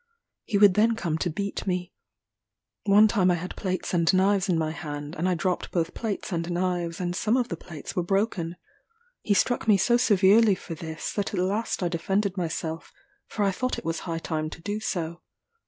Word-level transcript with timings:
He 0.45 0.57
would 0.57 0.73
then 0.73 0.95
come 0.95 1.19
to 1.19 1.29
beat 1.29 1.67
me. 1.67 1.93
One 2.85 3.07
time 3.07 3.29
I 3.29 3.35
had 3.35 3.55
plates 3.55 3.93
and 3.93 4.11
knives 4.11 4.49
in 4.49 4.57
my 4.57 4.71
hand, 4.71 5.13
and 5.15 5.29
I 5.29 5.35
dropped 5.35 5.69
both 5.69 5.93
plates 5.93 6.31
and 6.31 6.49
knives, 6.49 6.99
and 6.99 7.15
some 7.15 7.37
of 7.37 7.49
the 7.49 7.55
plates 7.55 7.95
were 7.95 8.01
broken. 8.01 8.55
He 9.21 9.35
struck 9.35 9.67
me 9.67 9.77
so 9.77 9.97
severely 9.97 10.55
for 10.55 10.73
this, 10.73 11.11
that 11.13 11.35
at 11.35 11.39
last 11.39 11.83
I 11.83 11.87
defended 11.87 12.35
myself, 12.35 12.91
for 13.27 13.43
I 13.45 13.51
thought 13.51 13.77
it 13.77 13.85
was 13.85 13.99
high 13.99 14.17
time 14.17 14.49
to 14.49 14.59
do 14.61 14.79
so. 14.79 15.21